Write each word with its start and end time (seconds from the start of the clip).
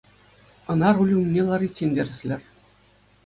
Ӑна 0.71 0.89
руль 0.95 1.15
умне 1.19 1.41
лариччен 1.47 1.89
тӗрӗслӗр. 1.95 2.41